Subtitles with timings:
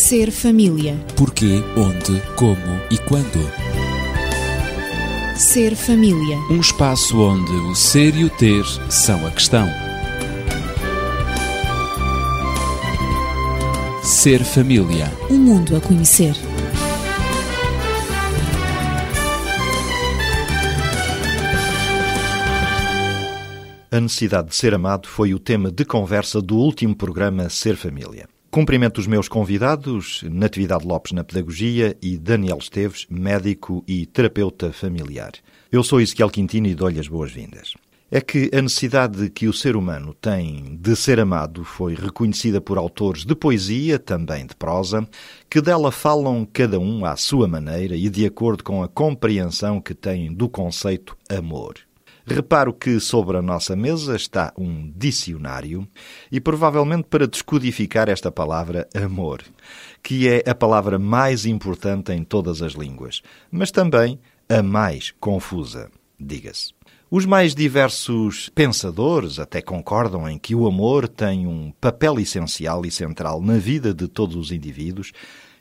[0.00, 0.96] Ser família.
[1.16, 3.40] Porquê, onde, como e quando.
[5.36, 6.38] Ser família.
[6.48, 9.66] Um espaço onde o ser e o ter são a questão.
[14.04, 15.12] Ser família.
[15.28, 16.36] Um mundo a conhecer.
[23.90, 28.28] A necessidade de ser amado foi o tema de conversa do último programa Ser Família.
[28.50, 35.32] Cumprimento os meus convidados, Natividade Lopes na Pedagogia e Daniel Esteves, médico e terapeuta familiar.
[35.70, 37.74] Eu sou Ezequiel Quintino e dou-lhe as boas-vindas.
[38.10, 42.78] É que a necessidade que o ser humano tem de ser amado foi reconhecida por
[42.78, 45.06] autores de poesia, também de prosa,
[45.50, 49.94] que dela falam cada um à sua maneira e de acordo com a compreensão que
[49.94, 51.74] têm do conceito amor.
[52.30, 55.88] Reparo que sobre a nossa mesa está um dicionário
[56.30, 59.42] e provavelmente para descodificar esta palavra amor,
[60.02, 65.90] que é a palavra mais importante em todas as línguas, mas também a mais confusa,
[66.20, 66.74] diga-se.
[67.10, 72.90] Os mais diversos pensadores até concordam em que o amor tem um papel essencial e
[72.90, 75.12] central na vida de todos os indivíduos,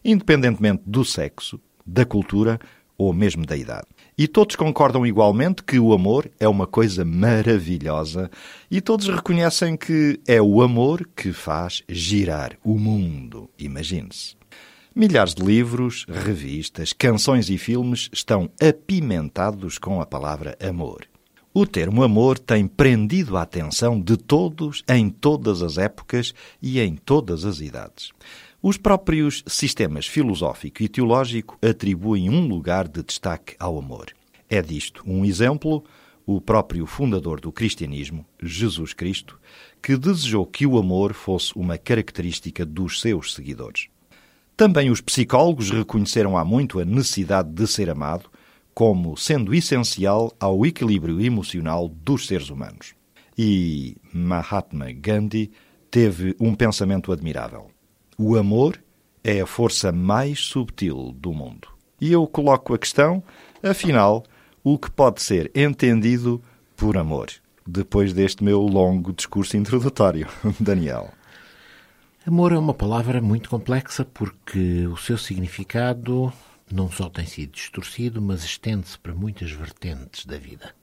[0.03, 2.59] independentemente do sexo, da cultura
[2.97, 3.87] ou mesmo da idade.
[4.17, 8.31] E todos concordam igualmente que o amor é uma coisa maravilhosa
[8.69, 13.47] e todos reconhecem que é o amor que faz girar o mundo.
[13.59, 14.35] Imagine-se.
[14.95, 21.05] Milhares de livros, revistas, canções e filmes estão apimentados com a palavra amor.
[21.53, 26.95] O termo amor tem prendido a atenção de todos em todas as épocas e em
[26.95, 28.11] todas as idades.
[28.61, 34.07] Os próprios sistemas filosófico e teológico atribuem um lugar de destaque ao amor.
[34.49, 35.83] É disto um exemplo
[36.25, 39.39] o próprio fundador do cristianismo, Jesus Cristo,
[39.81, 43.87] que desejou que o amor fosse uma característica dos seus seguidores.
[44.57, 48.29] Também os psicólogos reconheceram há muito a necessidade de ser amado
[48.73, 52.95] como sendo essencial ao equilíbrio emocional dos seres humanos.
[53.37, 55.51] E Mahatma Gandhi
[55.91, 57.76] teve um pensamento admirável.
[58.19, 58.81] O amor
[59.23, 61.67] é a força mais subtil do mundo.
[62.01, 63.23] E eu coloco a questão,
[63.61, 64.23] afinal,
[64.63, 66.41] o que pode ser entendido
[66.75, 67.27] por amor?
[67.63, 70.27] Depois deste meu longo discurso introdutório,
[70.59, 71.13] Daniel.
[72.25, 76.33] Amor é uma palavra muito complexa porque o seu significado
[76.71, 80.73] não só tem sido distorcido, mas estende-se para muitas vertentes da vida.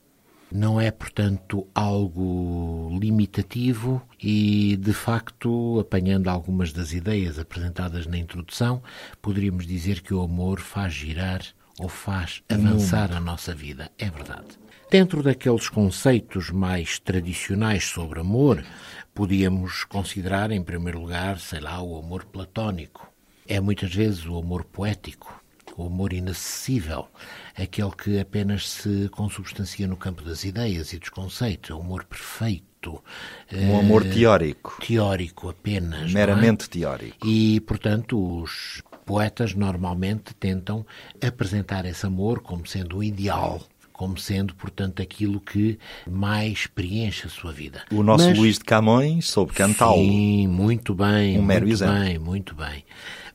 [0.50, 8.82] Não é, portanto, algo limitativo e, de facto, apanhando algumas das ideias apresentadas na introdução,
[9.20, 11.42] poderíamos dizer que o amor faz girar
[11.78, 13.90] ou faz avançar a nossa vida.
[13.98, 14.58] É verdade.
[14.90, 18.64] Dentro daqueles conceitos mais tradicionais sobre amor,
[19.12, 23.12] podíamos considerar, em primeiro lugar, sei lá, o amor platónico.
[23.46, 25.42] É muitas vezes o amor poético,
[25.76, 27.08] o amor inacessível,
[27.56, 33.02] aquele que apenas se consubstancia no campo das ideias e dos conceitos, o amor perfeito.
[33.50, 34.78] Um amor teórico.
[34.86, 36.12] Teórico apenas.
[36.12, 36.68] Meramente é?
[36.68, 37.26] teórico.
[37.26, 40.84] E, portanto, os poetas normalmente tentam
[41.26, 43.62] apresentar esse amor como sendo o ideal
[43.94, 47.84] como sendo, portanto, aquilo que mais preenche a sua vida.
[47.92, 49.94] O nosso Mas, Luís de Camões soube cantá-lo.
[49.94, 51.94] Sim, muito bem, Um mero muito exemplo.
[52.00, 52.84] bem, muito bem.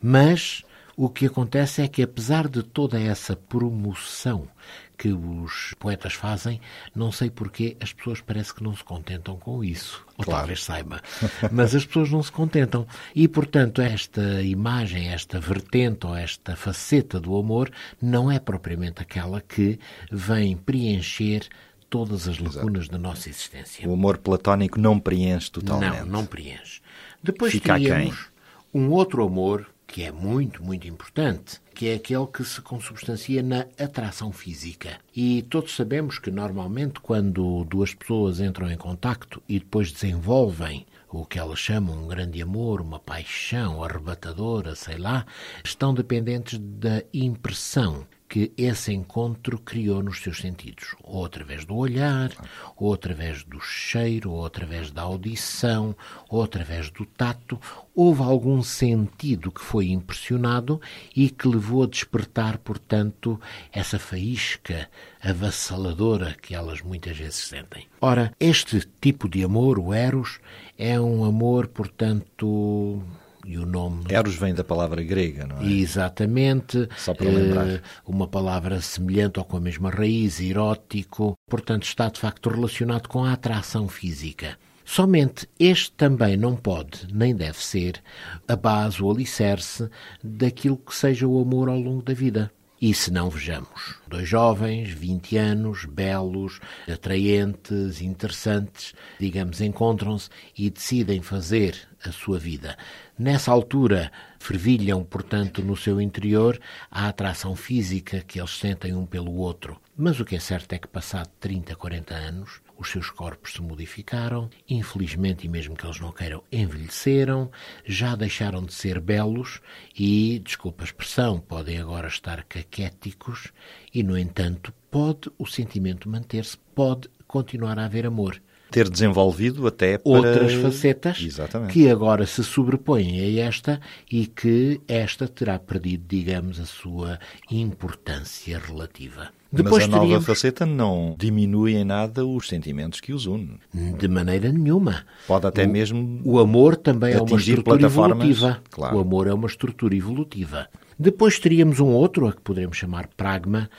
[0.01, 0.66] Mas
[1.01, 4.49] o que acontece é que, apesar de toda essa promoção
[4.97, 6.59] que os poetas fazem,
[6.93, 10.05] não sei porquê, as pessoas parece que não se contentam com isso.
[10.17, 10.39] Ou Claro.
[10.41, 11.01] talvez saiba.
[11.53, 12.85] Mas as pessoas não se contentam.
[13.15, 17.71] E, portanto, esta imagem, esta vertente ou esta faceta do amor
[18.01, 19.79] não é propriamente aquela que
[20.11, 21.47] vem preencher
[21.89, 23.87] todas as lacunas da nossa existência.
[23.87, 25.99] O amor platónico não preenche totalmente.
[25.99, 26.81] Não, não preenche.
[27.23, 28.27] Depois Fica teríamos
[28.73, 33.61] um outro amor que é muito, muito importante, que é aquele que se consubstancia na
[33.79, 35.00] atração física.
[35.16, 41.25] E todos sabemos que normalmente quando duas pessoas entram em contacto e depois desenvolvem o
[41.25, 45.25] que elas chamam um grande amor, uma paixão arrebatadora, sei lá,
[45.66, 52.31] estão dependentes da impressão que esse encontro criou nos seus sentidos, ou através do olhar,
[52.78, 55.96] ou através do cheiro, ou através da audição,
[56.29, 57.59] ou através do tato.
[57.96, 60.79] Houve algum sentido que foi impressionado
[61.16, 63.41] e que levou a despertar, portanto,
[63.73, 64.87] essa faísca
[65.22, 67.87] avassaladora que elas muitas vezes sentem.
[67.99, 70.40] Ora, este tipo de amor, o Eros,
[70.78, 73.02] é um amor, portanto,
[73.49, 75.66] e o nome Eros vem da palavra grega, não é?
[75.66, 76.87] Exatamente.
[76.96, 77.67] Só para lembrar.
[77.67, 81.35] Eh, Uma palavra semelhante ou com a mesma raiz, erótico.
[81.49, 84.55] Portanto, está de facto relacionado com a atração física.
[84.85, 88.01] Somente este também não pode, nem deve ser,
[88.47, 89.90] a base, o alicerce
[90.23, 92.52] daquilo que seja o amor ao longo da vida.
[92.81, 101.22] E se não vejamos, dois jovens, 20 anos, belos, atraentes, interessantes, digamos, encontram-se e decidem
[101.22, 101.75] fazer
[102.05, 102.78] a sua vida.
[103.19, 106.57] Nessa altura, fervilham, portanto, no seu interior
[106.89, 109.77] a atração física que eles sentem um pelo outro.
[109.93, 113.61] Mas o que é certo é que, passado 30, 40 anos, os seus corpos se
[113.61, 117.51] modificaram, infelizmente, e mesmo que eles não queiram, envelheceram,
[117.85, 119.59] já deixaram de ser belos
[119.93, 123.51] e, desculpa a expressão, podem agora estar caquéticos
[123.93, 129.97] e, no entanto, pode o sentimento manter-se, pode continuar a haver amor ter desenvolvido até
[129.97, 130.11] para...
[130.11, 131.73] outras facetas Exatamente.
[131.73, 133.79] que agora se sobrepõem a esta
[134.11, 137.19] e que esta terá perdido, digamos, a sua
[137.49, 139.29] importância relativa.
[139.51, 143.59] Depois Mas a nova faceta não diminui em nada os sentimentos que os une.
[143.73, 145.05] De maneira nenhuma.
[145.27, 148.61] Pode até o, mesmo O amor também é uma estrutura evolutiva.
[148.69, 148.97] Claro.
[148.97, 150.67] O amor é uma estrutura evolutiva.
[150.99, 153.69] Depois teríamos um outro, a que poderemos chamar pragma.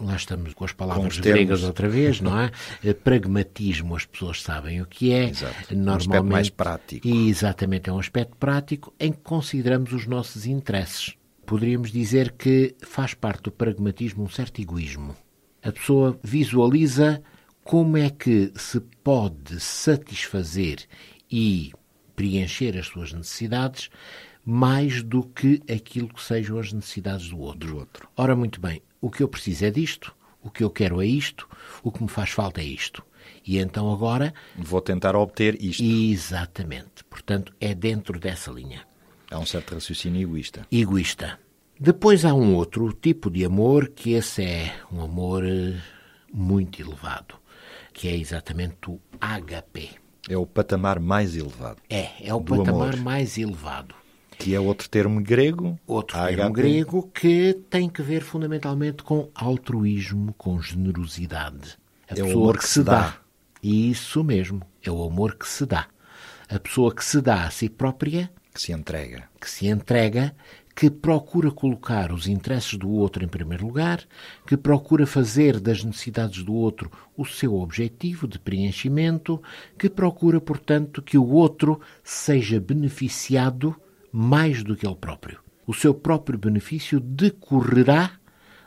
[0.00, 2.52] Lá estamos com as palavras com gregas outra vez, não é?
[2.84, 5.30] Eh, pragmatismo, as pessoas sabem o que é.
[5.30, 5.74] Exato.
[5.74, 7.08] Normalmente, um aspecto mais prático.
[7.08, 11.14] Exatamente, é um aspecto prático em que consideramos os nossos interesses.
[11.44, 15.16] Poderíamos dizer que faz parte do pragmatismo um certo egoísmo.
[15.62, 17.20] A pessoa visualiza
[17.64, 20.78] como é que se pode satisfazer
[21.30, 21.72] e
[22.14, 23.90] preencher as suas necessidades
[24.50, 27.68] mais do que aquilo que sejam as necessidades do outro.
[27.68, 28.08] Do outro.
[28.16, 31.46] Ora, muito bem, o que eu preciso é disto, o que eu quero é isto,
[31.82, 33.04] o que me faz falta é isto.
[33.46, 34.32] E então agora.
[34.56, 35.82] Vou tentar obter isto.
[35.84, 37.04] Exatamente.
[37.10, 38.86] Portanto, é dentro dessa linha.
[39.30, 40.66] Há um certo raciocínio egoísta.
[40.72, 41.38] Egoísta.
[41.78, 45.78] Depois há um outro tipo de amor, que esse é um amor eh,
[46.32, 47.34] muito elevado,
[47.92, 49.90] que é exatamente o HP.
[50.26, 51.82] É o patamar mais elevado.
[51.90, 52.96] É, é o patamar amor.
[52.96, 53.94] mais elevado.
[54.38, 55.78] Que é outro termo grego.
[55.86, 61.76] Outro termo grego que tem que ver fundamentalmente com altruísmo, com generosidade.
[62.08, 63.00] A é o amor que, que se dá.
[63.00, 63.18] dá.
[63.62, 65.86] Isso mesmo, é o amor que se dá.
[66.48, 68.30] A pessoa que se dá a si própria.
[68.54, 69.28] Que se entrega.
[69.40, 70.34] Que se entrega,
[70.78, 74.00] que procura colocar os interesses do outro em primeiro lugar,
[74.46, 79.42] que procura fazer das necessidades do outro o seu objetivo de preenchimento,
[79.76, 83.74] que procura, portanto, que o outro seja beneficiado
[84.18, 85.38] mais do que ele próprio.
[85.64, 88.10] O seu próprio benefício decorrerá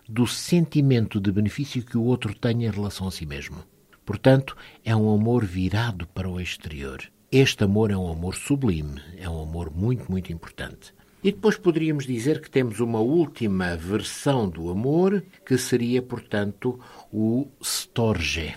[0.07, 3.57] do sentimento de benefício que o outro tem em relação a si mesmo.
[4.05, 4.55] Portanto,
[4.85, 7.03] é um amor virado para o exterior.
[7.29, 10.93] Este amor é um amor sublime, é um amor muito, muito importante.
[11.21, 16.79] E depois poderíamos dizer que temos uma última versão do amor, que seria, portanto,
[17.11, 18.55] o storge.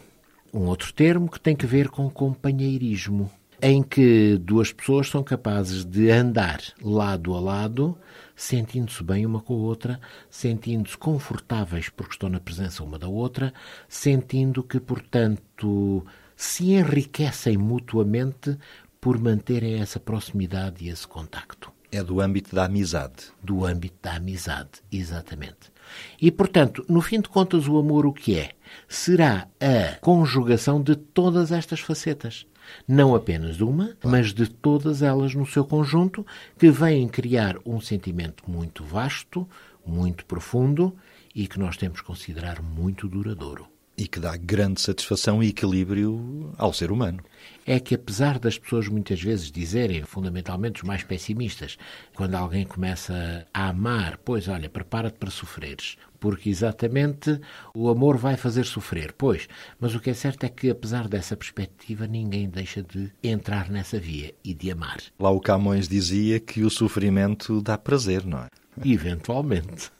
[0.52, 3.28] Um outro termo que tem que ver com companheirismo
[3.66, 7.96] em que duas pessoas são capazes de andar lado a lado,
[8.36, 13.54] sentindo-se bem uma com a outra, sentindo-se confortáveis porque estão na presença uma da outra,
[13.88, 16.04] sentindo que, portanto,
[16.36, 18.54] se enriquecem mutuamente
[19.00, 21.72] por manterem essa proximidade e esse contacto.
[21.90, 23.32] É do âmbito da amizade.
[23.42, 25.72] Do âmbito da amizade, exatamente.
[26.20, 28.50] E, portanto, no fim de contas, o amor o que é?
[28.88, 32.46] Será a conjugação de todas estas facetas.
[32.88, 36.26] Não apenas de uma, mas de todas elas no seu conjunto,
[36.58, 39.46] que vêm criar um sentimento muito vasto,
[39.86, 40.96] muito profundo
[41.34, 43.73] e que nós temos que considerar muito duradouro.
[43.96, 47.22] E que dá grande satisfação e equilíbrio ao ser humano.
[47.64, 51.78] É que, apesar das pessoas muitas vezes dizerem, fundamentalmente os mais pessimistas,
[52.14, 57.40] quando alguém começa a amar, pois olha, prepara-te para sofreres, porque exatamente
[57.72, 59.14] o amor vai fazer sofrer.
[59.16, 59.48] Pois,
[59.78, 63.98] mas o que é certo é que, apesar dessa perspectiva, ninguém deixa de entrar nessa
[64.00, 64.98] via e de amar.
[65.18, 68.48] Lá o Camões dizia que o sofrimento dá prazer, não é?
[68.84, 69.90] Eventualmente.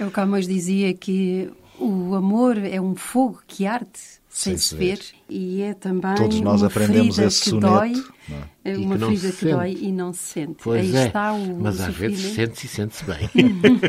[0.00, 4.74] É o Camões dizia que o amor é um fogo que arde sem, sem se
[4.76, 4.98] ver.
[4.98, 5.14] ver.
[5.28, 7.92] E é também Todos nós uma aprendemos ferida esse que soneto, dói,
[8.64, 8.72] é?
[8.72, 10.56] é uma ferida que dói e não se sente.
[10.62, 12.16] Pois Aí é, está o mas às sofrimento.
[12.16, 13.30] vezes sente-se e sente-se bem.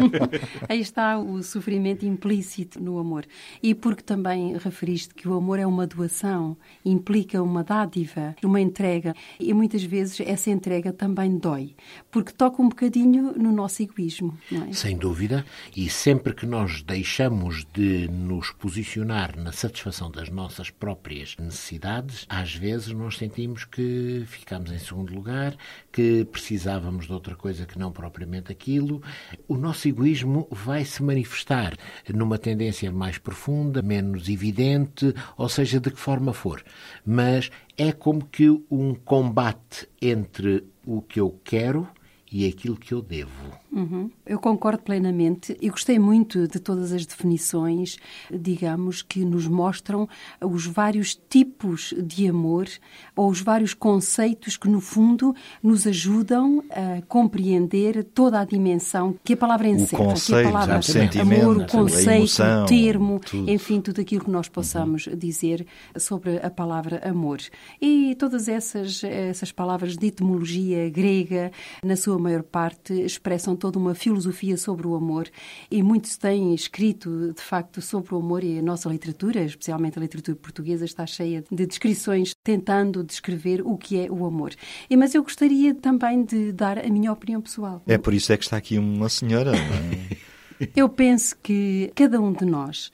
[0.67, 3.25] Aí está o sofrimento implícito no amor.
[3.61, 9.13] E porque também referiste que o amor é uma doação, implica uma dádiva, uma entrega.
[9.39, 11.75] E muitas vezes essa entrega também dói,
[12.09, 14.35] porque toca um bocadinho no nosso egoísmo.
[14.51, 14.73] Não é?
[14.73, 21.26] Sem dúvida, e sempre que nós deixamos de nos posicionar na satisfação das nossas próprias
[21.35, 25.55] necessidades, às vezes nós sentimos que ficámos em segundo lugar,
[25.91, 29.01] que precisávamos de outra coisa que não propriamente aquilo.
[29.47, 31.75] O nosso egoísmo vai se manifestar
[32.13, 36.63] numa tendência mais profunda, menos evidente, ou seja, de que forma for.
[37.05, 41.87] Mas é como que um combate entre o que eu quero
[42.31, 43.57] e aquilo que eu devo.
[43.71, 44.09] Uhum.
[44.25, 47.97] Eu concordo plenamente e gostei muito de todas as definições,
[48.31, 50.07] digamos, que nos mostram
[50.41, 52.67] os vários tipos de amor
[53.15, 59.33] ou os vários conceitos que, no fundo, nos ajudam a compreender toda a dimensão que
[59.33, 60.03] a palavra encerra.
[60.03, 63.51] O conceito, que a palavra o sentimento, amor, o conceito, emoção, o termo, tudo.
[63.51, 65.65] enfim, tudo aquilo que nós possamos dizer
[65.97, 67.39] sobre a palavra amor.
[67.81, 71.51] E todas essas, essas palavras de etimologia grega,
[71.83, 75.27] na sua maior parte, expressam toda uma filosofia sobre o amor
[75.69, 80.01] e muitos têm escrito, de facto, sobre o amor e a nossa literatura, especialmente a
[80.01, 84.53] literatura portuguesa, está cheia de descrições tentando descrever o que é o amor.
[84.89, 87.81] E, mas eu gostaria também de dar a minha opinião pessoal.
[87.87, 89.51] É por isso é que está aqui uma senhora.
[89.55, 90.17] é?
[90.75, 92.89] Eu penso que cada um de nós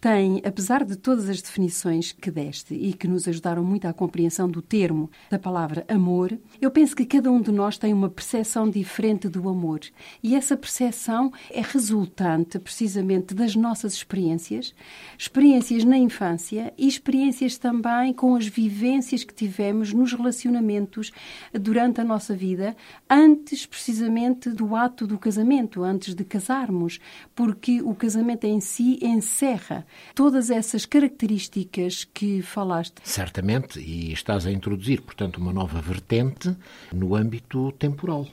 [0.00, 4.48] tem, apesar de todas as definições que deste e que nos ajudaram muito à compreensão
[4.48, 8.68] do termo da palavra amor, eu penso que cada um de nós tem uma percepção
[8.68, 9.80] diferente do amor.
[10.22, 14.74] E essa percepção é resultante precisamente das nossas experiências,
[15.18, 21.10] experiências na infância e experiências também com as vivências que tivemos nos relacionamentos
[21.52, 22.76] durante a nossa vida,
[23.08, 27.00] antes precisamente do ato do casamento, antes de casarmos,
[27.34, 33.00] porque o casamento em si encerra todas essas características que falaste.
[33.04, 36.56] Certamente, e estás a introduzir, portanto, uma nova vertente
[36.92, 38.26] no âmbito temporal.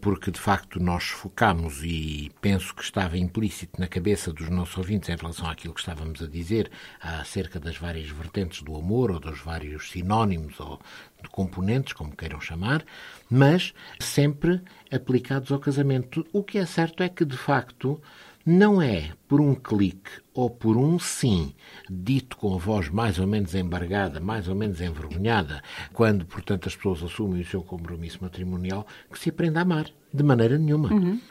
[0.00, 5.08] Porque, de facto, nós focamos, e penso que estava implícito na cabeça dos nossos ouvintes
[5.10, 9.40] em relação àquilo que estávamos a dizer acerca das várias vertentes do amor, ou dos
[9.40, 10.80] vários sinónimos ou
[11.22, 12.84] de componentes, como queiram chamar,
[13.30, 16.26] mas sempre aplicados ao casamento.
[16.32, 18.00] O que é certo é que, de facto,
[18.44, 21.54] não é por um clique ou por um sim,
[21.88, 26.76] dito com a voz mais ou menos embargada, mais ou menos envergonhada, quando, portanto, as
[26.76, 29.86] pessoas assumem o seu compromisso matrimonial, que se aprende a amar.
[30.12, 30.90] De maneira nenhuma.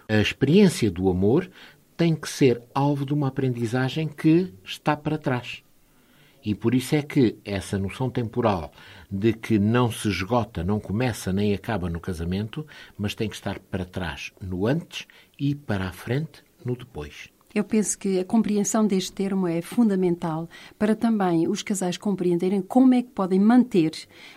[0.09, 1.49] A experiência do amor
[1.95, 5.63] tem que ser alvo de uma aprendizagem que está para trás.
[6.43, 8.73] E por isso é que essa noção temporal
[9.09, 12.67] de que não se esgota, não começa nem acaba no casamento,
[12.97, 15.07] mas tem que estar para trás no antes
[15.39, 17.29] e para a frente no depois.
[17.55, 22.95] Eu penso que a compreensão deste termo é fundamental para também os casais compreenderem como
[22.95, 23.91] é que podem manter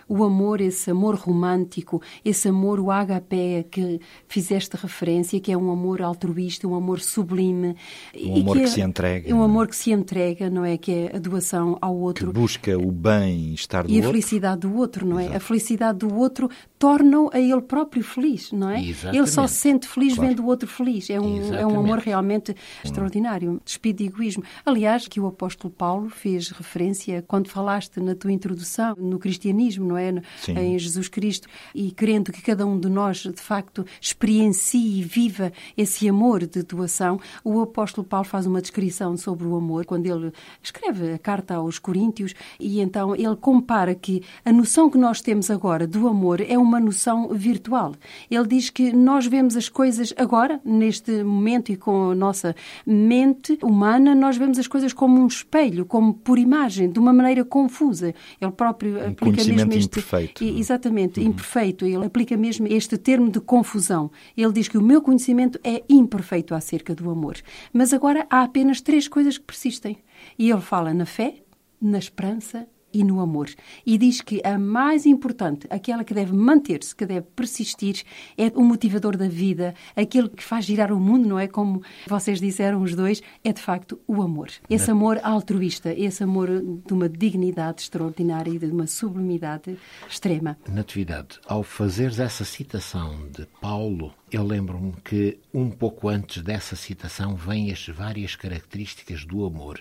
[0.07, 5.71] o amor, esse amor romântico, esse amor, o agape que fizeste referência, que é um
[5.71, 7.75] amor altruísta, um amor sublime.
[8.23, 9.45] Um amor que é- se entrega, É um é?
[9.45, 10.77] amor que se entrega, não é?
[10.77, 12.31] Que é a doação ao Que outro.
[12.31, 14.11] busca o bem-estar do E a outro.
[14.11, 15.35] felicidade do outro, não é?
[15.35, 16.47] A felicidade do outro
[16.79, 18.83] torna-o a ele próprio feliz, não é?
[18.83, 19.17] Exatamente.
[19.17, 20.29] Ele só se sente feliz Claro.
[20.29, 21.09] vendo o outro feliz.
[21.09, 24.43] É um, é um amor realmente extraordinário, despido de egoísmo.
[24.65, 29.97] Aliás, que o apóstolo Paulo fez referência quando falaste na tua introdução no cristianismo, não
[29.97, 30.21] é?
[30.39, 30.57] Sim.
[30.57, 35.51] Em Jesus Cristo e querendo que cada um de nós, de facto, experiencie e viva
[35.75, 40.31] esse amor de doação, o apóstolo Paulo faz uma descrição sobre o amor quando ele
[40.61, 45.49] escreve a carta aos Coríntios e então ele compara que a noção que nós temos
[45.49, 47.93] agora do amor é uma noção virtual.
[48.29, 52.55] Ele diz que nós vemos as coisas agora, neste momento e com a nossa
[52.85, 57.43] mente humana, nós vemos as coisas como um espelho, como por imagem, de uma maneira
[57.45, 58.13] confusa.
[58.39, 60.43] Ele próprio aplica conhecimento mesmo este imperfeito.
[60.43, 61.85] Exatamente, imperfeito.
[61.85, 64.11] Ele aplica mesmo este termo de confusão.
[64.35, 67.37] Ele diz que o meu conhecimento é imperfeito acerca do amor.
[67.71, 69.97] Mas agora há apenas três coisas que persistem.
[70.37, 71.35] E ele fala na fé,
[71.81, 72.67] na esperança
[72.99, 73.49] e no amor.
[73.85, 78.03] E diz que a mais importante, aquela que deve manter-se, que deve persistir,
[78.35, 81.47] é o motivador da vida, aquele que faz girar o mundo, não é?
[81.47, 84.49] Como vocês disseram os dois, é de facto o amor.
[84.67, 89.77] Esse amor altruísta, esse amor de uma dignidade extraordinária e de uma sublimidade
[90.09, 90.57] extrema.
[90.67, 97.35] Natividade, ao fazeres essa citação de Paulo, eu lembro-me que um pouco antes dessa citação
[97.35, 99.79] vêm as várias características do amor,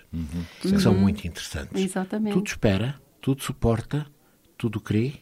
[0.61, 1.83] que são muito interessantes.
[1.83, 2.35] Exatamente.
[2.35, 4.07] Tudo espera, tudo suporta,
[4.57, 5.15] tudo crê,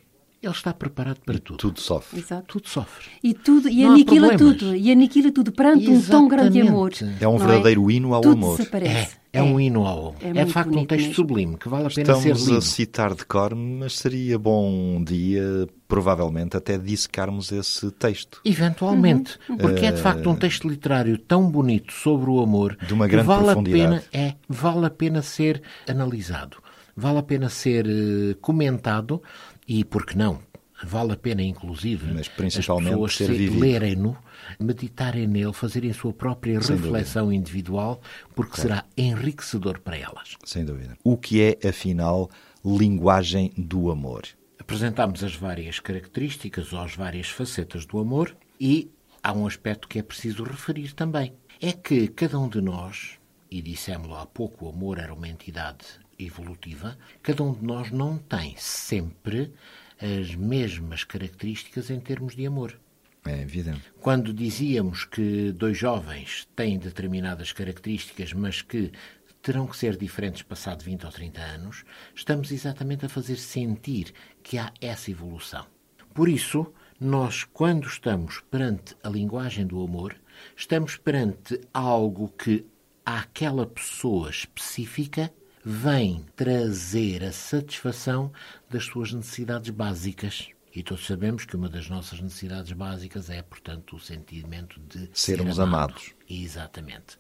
[0.43, 1.57] ele está preparado para tudo.
[1.57, 2.21] Tudo sofre.
[2.21, 2.45] Exato.
[2.49, 3.07] Tudo sofre.
[3.23, 6.93] E tudo, e Não aniquila tudo, e aniquila tudo perante um tão grande amor.
[6.93, 7.25] Exatamente.
[7.25, 8.53] É um não verdadeiro hino ao tudo amor.
[8.53, 9.17] É, Desaparece.
[9.33, 11.15] é um hino ao É É, muito de facto um texto mesmo.
[11.15, 12.59] sublime que vale a pena ser Estamos lido.
[12.59, 18.43] a citar de cor, mas seria bom um dia, provavelmente, até dissecarmos esse texto.
[18.45, 19.57] Eventualmente, Uhum.
[19.57, 23.13] porque é de facto um texto literário tão bonito sobre o amor De uma que
[23.13, 23.83] grande vale a profundidade.
[24.13, 26.59] pena é vale a pena ser analisado,
[26.97, 29.23] vale a pena ser eh, comentado
[29.67, 30.41] e por que não
[30.85, 34.17] vale a pena, inclusive, Mas principalmente as pessoas lerem-no,
[34.61, 38.01] meditarem nele, fazerem a sua própria Sem reflexão individual,
[38.35, 40.37] porque será enriquecedor para elas.
[40.45, 40.97] Sem dúvida.
[41.03, 42.31] O que é, afinal,
[42.65, 44.23] linguagem do amor?
[44.59, 48.91] Apresentámos as várias características ou as várias facetas do amor e
[49.23, 51.35] há um aspecto que é preciso referir também.
[51.61, 53.19] É que cada um de nós,
[53.51, 58.19] e dissemos há pouco, o amor era uma entidade evolutiva, cada um de nós não
[58.19, 59.53] tem sempre
[60.01, 62.79] as mesmas características em termos de amor.
[63.25, 63.83] É evidente.
[64.01, 68.93] Quando dizíamos que dois jovens têm determinadas características, mas que
[69.41, 74.59] terão que ser diferentes passado 20 ou 30 anos, estamos exatamente a fazer sentir que
[74.59, 75.67] há essa evolução.
[76.13, 80.17] Por isso, nós, quando estamos perante a linguagem do amor,
[80.57, 82.67] estamos perante algo que
[83.05, 85.33] àquela pessoa específica
[85.65, 88.31] vem trazer a satisfação
[88.69, 90.49] das suas necessidades básicas.
[90.75, 95.55] E todos sabemos que uma das nossas necessidades básicas é, portanto, o sentimento de Sermos
[95.55, 95.93] ser amado.
[95.93, 96.15] amados.
[96.29, 97.17] Exatamente.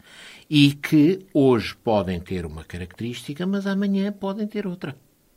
[0.50, 4.96] E que hoje podem ter uma característica, mas amanhã podem ter outra.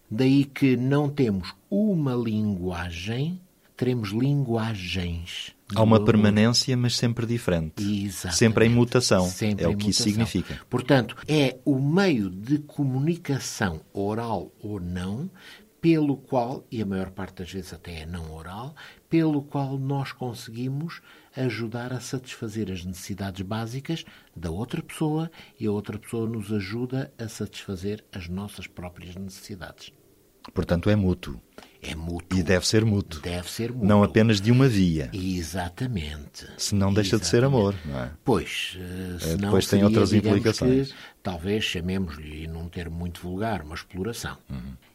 [0.10, 3.40] Daí que não temos uma linguagem,
[3.78, 5.56] teremos linguagens.
[5.76, 7.84] Há uma permanência, mas sempre diferente.
[7.84, 8.38] Exatamente.
[8.38, 9.26] Sempre em mutação.
[9.28, 10.60] Sempre é em o que isso significa.
[10.70, 15.30] Portanto, é o meio de comunicação oral ou não,
[15.80, 18.76] pelo qual, e a maior parte das vezes até é não oral,
[19.08, 21.02] pelo qual nós conseguimos
[21.36, 24.04] ajudar a satisfazer as necessidades básicas
[24.36, 25.30] da outra pessoa
[25.60, 29.94] e a outra pessoa nos ajuda a satisfazer as nossas próprias necessidades.
[30.54, 31.40] Portanto, é mútuo.
[31.82, 32.38] É mútuo.
[32.38, 33.22] E deve ser mútuo.
[33.22, 33.88] Deve ser mútuo.
[33.88, 35.10] Não apenas de uma via.
[35.14, 36.48] Exatamente.
[36.58, 38.12] Senão deixa de ser amor, não é?
[38.24, 40.92] Pois, eh, senão depois tem outras implicações.
[40.92, 44.38] Que, talvez chamemos-lhe, num termo muito vulgar, uma exploração.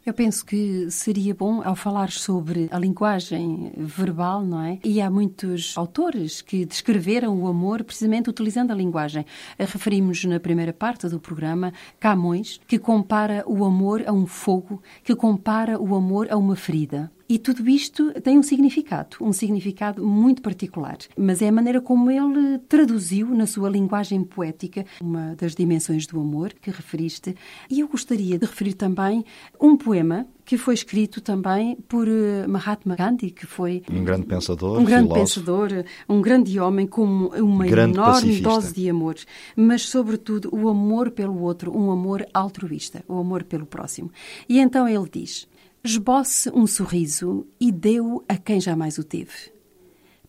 [0.05, 4.81] Eu penso que seria bom, ao falar sobre a linguagem verbal, não é?
[4.83, 9.25] E há muitos autores que descreveram o amor precisamente utilizando a linguagem.
[9.57, 15.15] Referimos na primeira parte do programa Camões, que compara o amor a um fogo, que
[15.15, 17.09] compara o amor a uma ferida.
[17.29, 20.99] E tudo isto tem um significado, um significado muito particular.
[21.17, 26.21] Mas é a maneira como ele traduziu na sua linguagem poética uma das dimensões do
[26.21, 27.35] amor que referiste.
[27.71, 29.25] E eu gostaria de referir também
[29.61, 34.79] um poema que foi escrito também por eh, Mahatma Gandhi, que foi Um grande pensador,
[34.79, 35.41] um grande filósofo.
[35.41, 38.49] pensador, um grande homem com uma Grande enorme pacifista.
[38.49, 39.15] dose de amor,
[39.55, 44.11] mas sobretudo o amor pelo outro, um amor altruísta, o amor pelo próximo.
[44.49, 45.47] E então ele diz:
[45.85, 49.53] esboce um sorriso e dê-o a quem jamais o teve.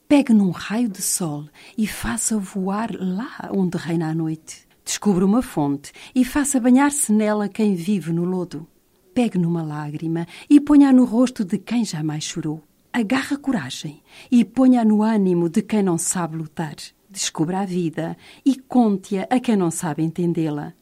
[0.08, 4.68] Pegue num raio de sol e faça voar lá onde reina a noite.
[4.84, 8.68] Descubra uma fonte e faça banhar-se nela quem vive no lodo.
[9.14, 12.64] Pegue numa lágrima e ponha no rosto de quem jamais chorou.
[12.92, 16.76] Agarre a coragem e ponha no ânimo de quem não sabe lutar.
[17.08, 20.74] Descubra a vida e conte-a a quem não sabe entendê-la.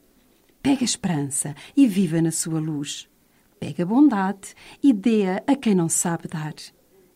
[0.63, 3.10] Pegue a esperança e viva na sua luz.
[3.61, 6.55] Pegue a bondade e dê-a a quem não sabe dar.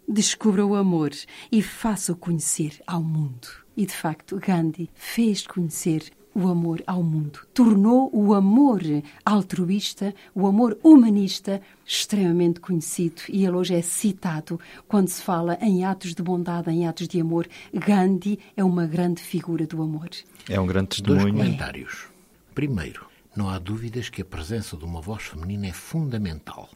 [0.07, 1.09] Descubra o amor
[1.51, 3.47] e faça-o conhecer ao mundo.
[3.75, 6.03] E de facto, Gandhi fez conhecer
[6.35, 7.39] o amor ao mundo.
[7.51, 8.79] Tornou o amor
[9.25, 13.23] altruísta, o amor humanista, extremamente conhecido.
[13.27, 17.19] E ele hoje é citado quando se fala em atos de bondade, em atos de
[17.19, 17.47] amor.
[17.73, 20.09] Gandhi é uma grande figura do amor.
[20.47, 21.43] É um grande Dois testemunho.
[21.43, 22.05] comentários.
[22.53, 26.69] Primeiro, não há dúvidas que a presença de uma voz feminina é fundamental.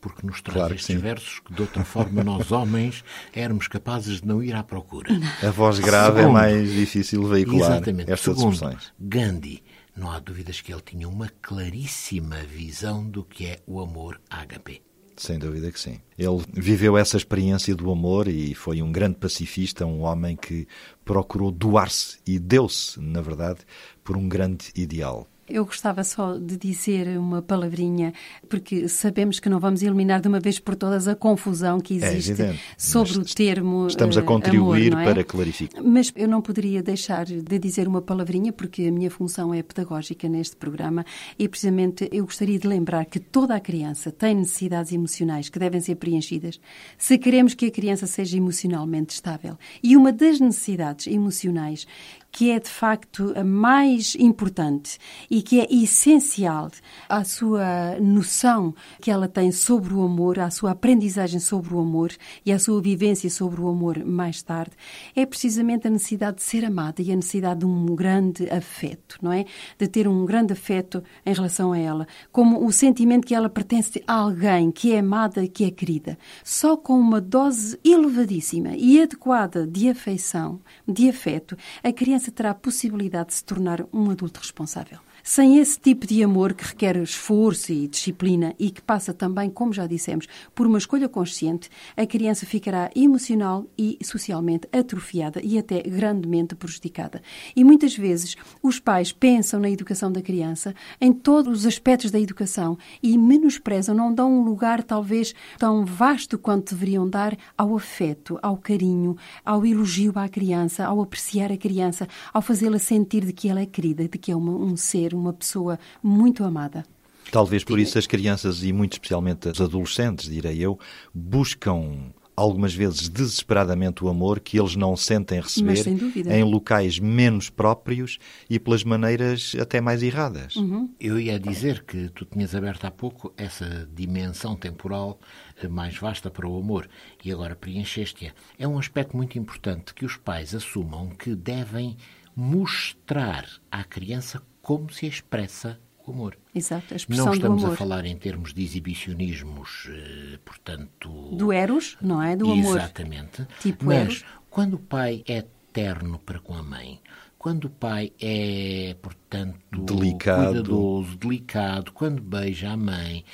[0.00, 0.98] Porque nos traz Claro estes sim.
[0.98, 5.10] versos que, de outra forma, nós homens éramos capazes de não ir à procura.
[5.46, 8.10] A voz grave é Segundo, mais difícil veicular Exatamente.
[8.10, 8.92] estas Segundo, expressões.
[8.98, 9.62] Gandhi,
[9.94, 14.82] não há dúvidas que ele tinha uma claríssima visão do que é o amor ágape.
[15.18, 16.00] Sem dúvida que sim.
[16.16, 20.66] Ele viveu essa experiência do amor e foi um grande pacifista, um homem que
[21.04, 23.60] procurou doar-se e deu-se, na verdade,
[24.02, 25.28] por um grande ideal.
[25.50, 28.12] Eu gostava só de dizer uma palavrinha,
[28.48, 32.06] porque sabemos que não vamos eliminar de uma vez por todas a confusão que É
[32.06, 33.86] existe evidente, sobre o mas termo.
[33.86, 35.12] Estamos a eh, contribuir amor, é?
[35.12, 35.82] para clarificar.
[35.82, 40.28] Mas eu não poderia deixar de dizer uma palavrinha, porque a minha função é pedagógica
[40.28, 41.04] neste programa
[41.38, 45.80] e, precisamente, eu gostaria de lembrar que toda a criança tem necessidades emocionais que devem
[45.80, 46.60] ser preenchidas
[46.96, 49.58] se queremos que a criança seja emocionalmente estável.
[49.82, 51.86] E uma das necessidades emocionais
[52.32, 54.98] que é de facto a mais importante
[55.30, 56.70] e que é essencial
[57.08, 62.12] à sua noção que ela tem sobre o amor, à sua aprendizagem sobre o amor
[62.44, 64.72] e à sua vivência sobre o amor mais tarde,
[65.14, 69.32] é precisamente a necessidade de ser amada e a necessidade de um grande afeto, não
[69.32, 69.44] é?
[69.78, 74.02] De ter um grande afeto em relação a ela, como o sentimento que ela pertence
[74.06, 76.18] a alguém que é amada que é querida.
[76.44, 82.54] Só com uma dose elevadíssima e adequada de afeição, de afeto, a criança terá a
[82.54, 84.98] possibilidade de se tornar um adulto responsável.
[85.22, 89.72] Sem esse tipo de amor que requer esforço e disciplina e que passa também, como
[89.72, 95.82] já dissemos, por uma escolha consciente, a criança ficará emocional e socialmente atrofiada e até
[95.82, 97.22] grandemente prejudicada.
[97.54, 102.18] E muitas vezes os pais pensam na educação da criança, em todos os aspectos da
[102.18, 108.38] educação e menosprezam, não dão um lugar talvez tão vasto quanto deveriam dar ao afeto,
[108.42, 113.48] ao carinho, ao elogio à criança, ao apreciar a criança, ao fazê-la sentir de que
[113.48, 116.84] ela é querida, de que é uma, um ser ser uma pessoa muito amada.
[117.30, 120.78] Talvez por isso as crianças e muito especialmente os adolescentes, direi eu,
[121.14, 125.84] buscam algumas vezes desesperadamente o amor que eles não sentem receber
[126.26, 130.56] em locais menos próprios e pelas maneiras até mais erradas.
[130.56, 130.90] Uhum.
[130.98, 135.20] Eu ia dizer que tu tinhas aberto há pouco essa dimensão temporal
[135.62, 136.88] eh, mais vasta para o amor
[137.22, 138.32] e agora preencheste-a.
[138.58, 141.96] É um aspecto muito importante que os pais assumam que devem
[142.34, 146.36] mostrar à criança como se expressa o amor.
[146.54, 147.74] Exato, a expressão Não estamos do amor.
[147.74, 151.08] a falar em termos de exibicionismos, eh, portanto...
[151.36, 152.36] Do eros, não é?
[152.36, 152.78] Do amor.
[152.78, 153.46] Exatamente.
[153.60, 154.24] Tipo Mas eros.
[154.50, 157.00] quando o pai é terno para com a mãe,
[157.38, 160.52] quando o pai é, portanto, delicado.
[160.52, 163.24] cuidadoso, delicado, quando beija a mãe,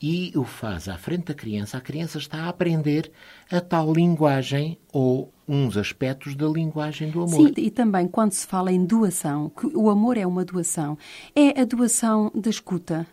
[0.00, 3.10] e o faz à frente da criança, a criança está a aprender
[3.50, 7.48] a tal linguagem ou uns aspectos da linguagem do amor.
[7.48, 10.98] Sim, e também quando se fala em doação, que o amor é uma doação,
[11.34, 13.06] é a doação da escuta.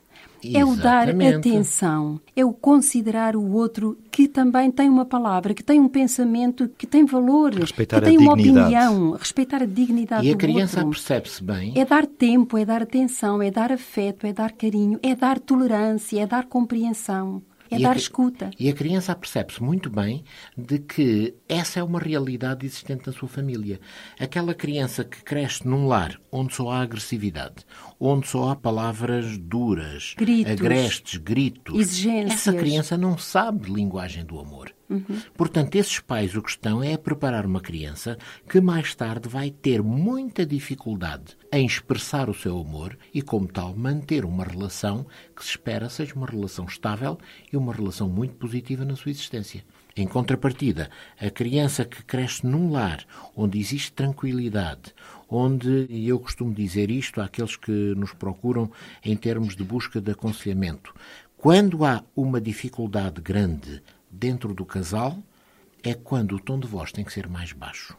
[0.53, 5.63] É o dar atenção, é o considerar o outro que também tem uma palavra, que
[5.63, 10.31] tem um pensamento, que tem valor, respeitar que tem uma opinião, respeitar a dignidade do
[10.31, 10.45] outro.
[10.45, 11.73] E a criança percebe-se bem.
[11.77, 16.19] É dar tempo, é dar atenção, é dar afeto, é dar carinho, é dar tolerância,
[16.19, 17.41] é dar compreensão.
[17.73, 18.51] É e dar a, escuta.
[18.59, 20.23] E a criança percebe-se muito bem
[20.57, 23.79] de que essa é uma realidade existente na sua família.
[24.19, 27.65] Aquela criança que cresce num lar onde só há agressividade,
[27.99, 31.79] onde só há palavras duras, gritos, agrestes, gritos.
[31.79, 32.33] Exigências.
[32.33, 34.73] Essa criança não sabe linguagem do amor.
[34.89, 35.21] Uhum.
[35.35, 38.17] Portanto, esses pais o que estão é a preparar uma criança
[38.47, 43.75] que mais tarde vai ter muita dificuldade em expressar o seu amor e, como tal,
[43.75, 47.17] manter uma relação que se espera seja uma relação estável
[47.51, 49.63] e uma relação muito positiva na sua existência.
[49.95, 54.93] Em contrapartida, a criança que cresce num lar onde existe tranquilidade,
[55.29, 58.71] onde, e eu costumo dizer isto àqueles que nos procuram
[59.05, 60.95] em termos de busca de aconselhamento,
[61.37, 65.21] quando há uma dificuldade grande dentro do casal,
[65.83, 67.97] é quando o tom de voz tem que ser mais baixo,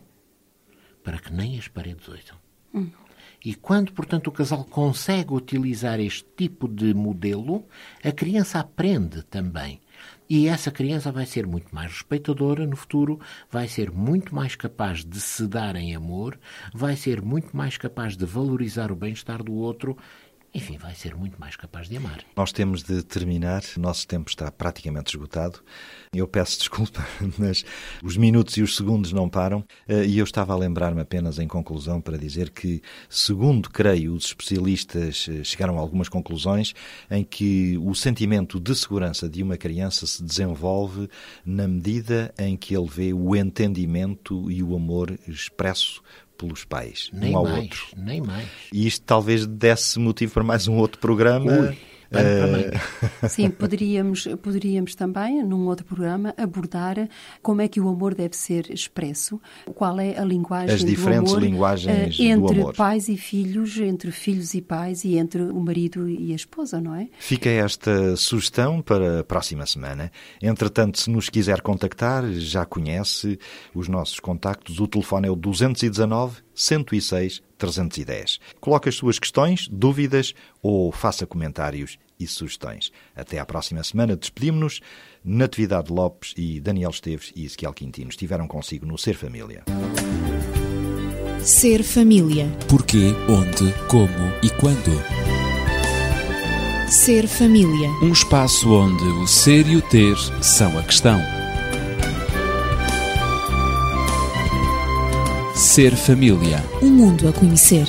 [1.03, 2.37] para que nem as paredes ouçam.
[2.73, 2.91] Hum.
[3.45, 7.67] E quando, portanto, o casal consegue utilizar este tipo de modelo,
[8.03, 9.81] a criança aprende também.
[10.29, 15.05] E essa criança vai ser muito mais respeitadora no futuro, vai ser muito mais capaz
[15.05, 16.39] de se dar em amor,
[16.73, 19.97] vai ser muito mais capaz de valorizar o bem-estar do outro
[20.55, 22.21] enfim, vai ser muito mais capaz de amar.
[22.37, 25.59] Nós temos de terminar, o nosso tempo está praticamente esgotado.
[26.13, 27.05] Eu peço desculpa,
[27.37, 27.65] mas
[28.01, 29.65] os minutos e os segundos não param.
[29.89, 34.27] Eh, e eu estava a lembrar-me apenas em conclusão para dizer que, segundo creio, os
[34.27, 36.73] especialistas eh, chegaram a algumas conclusões
[37.11, 41.09] em que o sentimento de segurança de uma criança se desenvolve
[41.45, 46.01] na medida em que ele vê o entendimento e o amor expresso
[46.37, 47.87] pelos pais, nem um ao mais, outro.
[47.97, 48.49] Nem mais.
[48.73, 51.51] E isto talvez desse motivo para mais um outro programa.
[51.51, 51.79] Ui.
[52.21, 53.29] Uh...
[53.29, 57.09] Sim, poderíamos, poderíamos também, num outro programa, abordar
[57.43, 59.41] como é que o amor deve ser expresso,
[59.75, 62.75] qual é a linguagem As diferentes do amor, linguagens uh, entre do amor.
[62.75, 66.95] pais e filhos, entre filhos e pais e entre o marido e a esposa, não
[66.95, 67.09] é?
[67.19, 70.11] Fica esta sugestão para a próxima semana.
[70.43, 73.39] Entretanto, se nos quiser contactar, já conhece
[73.75, 74.81] os nossos contactos.
[74.81, 78.41] O telefone é o 219 106 310.
[78.61, 82.91] Coloque as suas questões, dúvidas ou faça comentários e sugestões.
[83.15, 84.17] Até à próxima semana.
[84.17, 84.81] Despedimos-nos.
[85.25, 89.65] Natividade Lopes e Daniel Esteves e Ezequiel Quintino estiveram consigo no Ser Família.
[91.41, 92.47] Ser Família.
[92.69, 94.93] Porquê, onde, como e quando.
[96.89, 97.89] Ser Família.
[98.03, 101.19] Um espaço onde o ser e o ter são a questão.
[105.55, 106.63] Ser família.
[106.83, 107.87] Um mundo a conhecer.